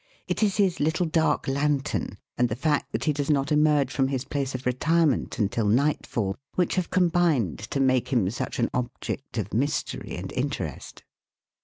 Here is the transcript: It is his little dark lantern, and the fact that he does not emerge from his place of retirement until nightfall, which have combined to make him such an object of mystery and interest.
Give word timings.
It 0.27 0.41
is 0.41 0.57
his 0.57 0.79
little 0.79 1.05
dark 1.05 1.47
lantern, 1.47 2.17
and 2.35 2.49
the 2.49 2.55
fact 2.55 2.91
that 2.91 3.03
he 3.03 3.13
does 3.13 3.29
not 3.29 3.51
emerge 3.51 3.93
from 3.93 4.07
his 4.07 4.25
place 4.25 4.55
of 4.55 4.65
retirement 4.65 5.37
until 5.37 5.67
nightfall, 5.67 6.37
which 6.55 6.73
have 6.73 6.89
combined 6.89 7.59
to 7.69 7.79
make 7.79 8.07
him 8.11 8.27
such 8.31 8.57
an 8.57 8.71
object 8.73 9.37
of 9.37 9.53
mystery 9.53 10.15
and 10.17 10.31
interest. 10.33 11.03